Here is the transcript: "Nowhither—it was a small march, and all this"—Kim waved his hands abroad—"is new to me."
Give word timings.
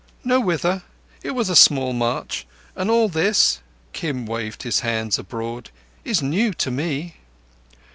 "Nowhither—it 0.23 1.29
was 1.29 1.47
a 1.47 1.55
small 1.55 1.93
march, 1.93 2.47
and 2.75 2.89
all 2.89 3.07
this"—Kim 3.07 4.25
waved 4.25 4.63
his 4.63 4.79
hands 4.79 5.19
abroad—"is 5.19 6.23
new 6.23 6.53
to 6.55 6.71
me." 6.71 7.17